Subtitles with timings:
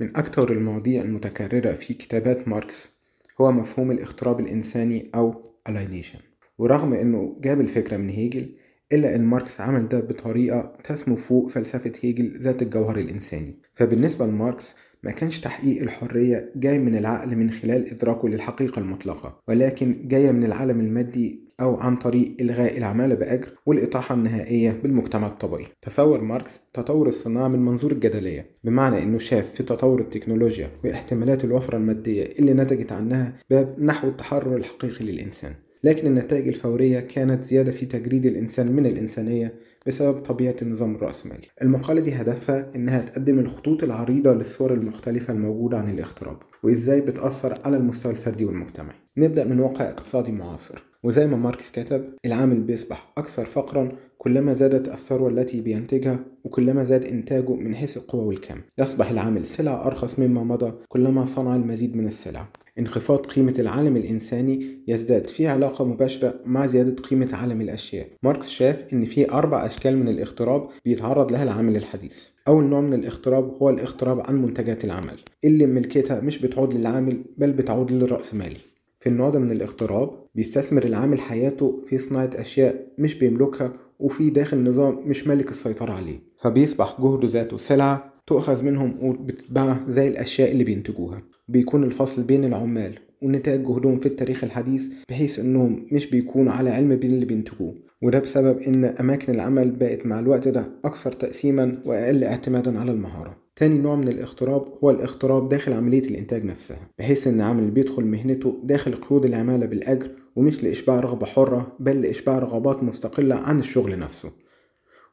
[0.00, 2.96] من أكثر المواضيع المتكررة في كتابات ماركس
[3.40, 6.18] هو مفهوم الاغتراب الإنساني أو alienation.
[6.58, 8.54] ورغم إنه جاب الفكرة من هيجل
[8.92, 13.54] إلا إن ماركس عمل ده بطريقة تسمو فوق فلسفة هيجل ذات الجوهر الإنساني.
[13.74, 20.08] فبالنسبة لماركس ما كانش تحقيق الحرية جاي من العقل من خلال إدراكه للحقيقة المطلقة ولكن
[20.08, 25.66] جاية من العالم المادي أو عن طريق إلغاء العمالة بأجر والإطاحة النهائية بالمجتمع الطبيعي.
[25.82, 31.76] تصور ماركس تطور الصناعة من منظور الجدلية بمعنى أنه شاف في تطور التكنولوجيا واحتمالات الوفرة
[31.76, 35.54] المادية اللي نتجت عنها باب نحو التحرر الحقيقي للإنسان.
[35.84, 39.54] لكن النتائج الفورية كانت زيادة في تجريد الإنسان من الإنسانية
[39.86, 41.46] بسبب طبيعة النظام الرأسمالي.
[41.62, 47.76] المقالة دي هدفها إنها تقدم الخطوط العريضة للصور المختلفة الموجودة عن الاغتراب وإزاي بتأثر على
[47.76, 49.05] المستوى الفردي والمجتمعي.
[49.18, 50.82] نبدأ من واقع اقتصادي معاصر.
[51.04, 57.04] وزي ما ماركس كتب العامل بيصبح أكثر فقرا كلما زادت الثروة التي بينتجها وكلما زاد
[57.04, 58.56] إنتاجه من حيث القوة والكم.
[58.78, 62.48] يصبح العامل سلعة أرخص مما مضى كلما صنع المزيد من السلع.
[62.78, 68.08] انخفاض قيمة العالم الإنساني يزداد في علاقة مباشرة مع زيادة قيمة عالم الأشياء.
[68.22, 72.24] ماركس شاف إن في أربع أشكال من الاغتراب بيتعرض لها العامل الحديث.
[72.48, 77.52] أول نوع من الاغتراب هو الاغتراب عن منتجات العمل اللي ملكيتها مش بتعود للعامل بل
[77.52, 78.75] بتعود للرأسمالي.
[79.00, 84.64] في النوع ده من الاغتراب بيستثمر العامل حياته في صناعة أشياء مش بيملكها وفي داخل
[84.64, 86.20] نظام مش مالك السيطرة عليه.
[86.36, 91.22] فبيصبح جهده ذاته سلعة تؤخذ منهم وبتتباع زي الأشياء اللي بينتجوها.
[91.48, 96.96] بيكون الفصل بين العمال ونتاج جهدهم في التاريخ الحديث بحيث إنهم مش بيكونوا على علم
[96.96, 97.74] باللي بينتجوه.
[98.02, 103.45] وده بسبب إن أماكن العمل بقت مع الوقت ده أكثر تقسيما وأقل اعتمادا على المهارة.
[103.56, 108.60] تاني نوع من الاغتراب هو الاغتراب داخل عملية الإنتاج نفسها بحيث إن عامل بيدخل مهنته
[108.64, 114.30] داخل قيود العمالة بالأجر ومش لإشباع رغبة حرة بل لإشباع رغبات مستقلة عن الشغل نفسه.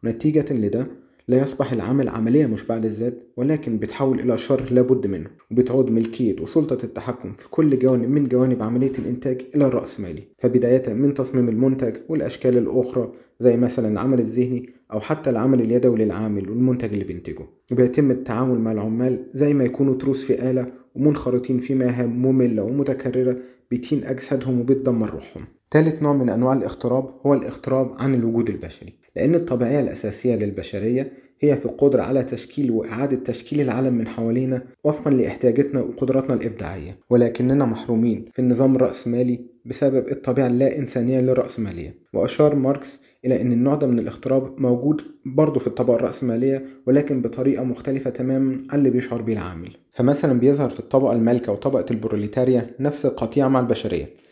[0.04, 0.88] نتيجة لده
[1.28, 6.86] لا يصبح العمل عملية مشبعة للذات ولكن بتحول إلى شر لابد منه وبتعود ملكية وسلطة
[6.86, 12.58] التحكم في كل جوانب من جوانب عملية الإنتاج إلى الرأسمالي فبداية من تصميم المنتج والأشكال
[12.58, 17.46] الأخرى زي مثلا العمل الذهني أو حتى العمل اليدوي للعامل والمنتج اللي بينتجه.
[17.72, 23.38] وبيتم التعامل مع العمال زي ما يكونوا تروس في آلة ومنخرطين في مهام مملة ومتكررة
[23.72, 25.46] بتهين أجسادهم وبتدمر روحهم.
[25.74, 31.58] ثالث نوع من أنواع الاغتراب هو الاغتراب عن الوجود البشري لأن الطبيعية الأساسية للبشرية هي
[31.58, 38.26] في القدرة على تشكيل وإعادة تشكيل العالم من حوالينا وفقا لإحتياجاتنا وقدراتنا الإبداعية ولكننا محرومين
[38.34, 41.96] في النظام الرأسمالي بسبب الطبيعة اللا إنسانية للرأسمالية.
[42.14, 47.64] وأشار ماركس إلى أن النوع ده من الاغتراب موجود برضه في الطبقة الرأسمالية ولكن بطريقة
[47.64, 49.70] مختلفة تماما عن اللي بيشعر بيه العامل.
[49.92, 54.23] فمثلا بيظهر في الطبقة المالكة وطبقة البروليتاريا نفس القطيعة مع البشرية.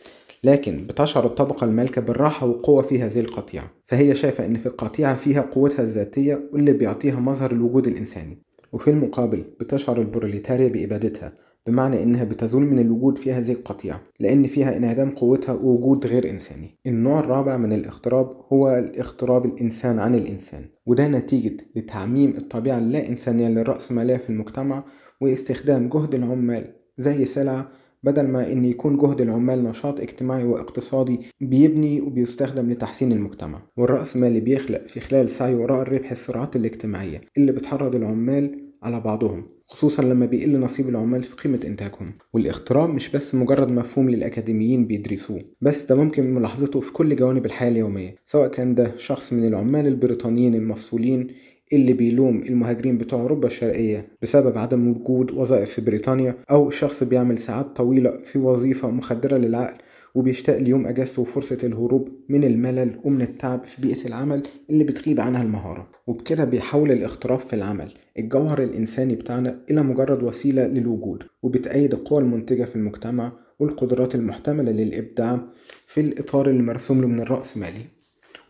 [0.44, 5.40] لكن بتشعر الطبقة المالكة بالراحة والقوة في هذه القطيعة فهي شايفة إن في القطيعة فيها
[5.40, 8.38] قوتها الذاتية واللي بيعطيها مظهر الوجود الإنساني.
[8.72, 11.32] وفي المقابل بتشعر البروليتاريا بإبادتها
[11.66, 16.78] بمعنى إنها بتزول من الوجود في هذه القطيعة لأن فيها انعدام قوتها ووجود غير إنساني.
[16.86, 23.48] النوع الرابع من الاغتراب هو الاغتراب الإنسان عن الإنسان وده نتيجة لتعميم الطبيعة اللا إنسانية
[23.48, 24.84] للرأسمالية في المجتمع
[25.20, 32.00] واستخدام جهد العمال زي سلعة بدل ما إن يكون جهد العمال نشاط اجتماعي واقتصادي بيبني
[32.00, 38.58] وبيستخدم لتحسين المجتمع والرأسمالي بيخلق في خلال سعيه وراء الربح الصراعات الاجتماعية اللي بتحرض العمال
[38.82, 42.12] على بعضهم خصوصا لما بيقل نصيب العمال في قيمة إنتاجهم.
[42.32, 47.70] والاغتراب مش بس مجرد مفهوم للأكاديميين بيدرسوه بس ده ممكن ملاحظته في كل جوانب الحياة
[47.70, 51.26] اليومية سواء كان ده شخص من العمال البريطانيين المفصولين
[51.72, 57.38] اللي بيلوم المهاجرين بتوع أوروبا الشرقية بسبب عدم وجود وظائف في بريطانيا أو شخص بيعمل
[57.38, 59.74] ساعات طويلة في وظيفة مخدرة للعقل
[60.14, 65.42] وبيشتاق ليوم أجازته وفرصة الهروب من الملل ومن التعب في بيئة العمل اللي بتغيب عنها
[65.42, 65.88] المهارة.
[66.06, 72.64] وبكده بيحول الاغتراب في العمل الجوهر الإنساني بتاعنا إلى مجرد وسيلة للوجود وبتأيد القوى المنتجة
[72.64, 75.40] في المجتمع والقدرات المحتملة للإبداع
[75.86, 77.84] في الإطار اللي مرسوم له من الرأسمالي.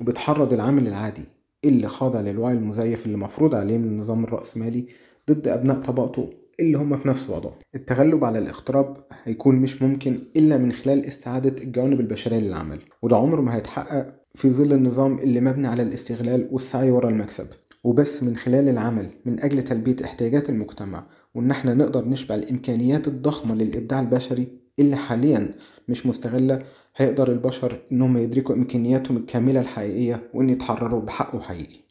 [0.01, 1.23] وبتحرض العامل العادي
[1.65, 4.87] اللي خاضع للوعي المزيف اللي مفروض عليه من النظام الرأسمالي
[5.31, 6.31] ضد أبناء طبقته
[6.61, 7.59] اللي هم في نفس وضعه.
[7.75, 13.41] التغلب على الاغتراب هيكون مش ممكن إلا من خلال استعادة الجوانب البشرية للعمل وده عمره
[13.41, 17.47] ما هيتحقق في ظل النظام اللي مبني على الاستغلال والسعي ورا المكسب.
[17.85, 23.55] وبس من خلال العمل من أجل تلبية احتياجات المجتمع وإن إحنا نقدر نشبع الإمكانيات الضخمة
[23.55, 24.49] للإبداع البشري
[24.79, 25.51] اللي حاليا
[25.89, 26.63] مش مستغلة
[26.97, 31.82] هيقدر البشر إنهم يدركوا إمكانياتهم الكاملة الحقيقية وإن يتحرروا بحقه حقيقي.